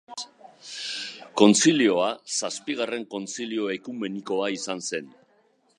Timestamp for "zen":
4.91-5.17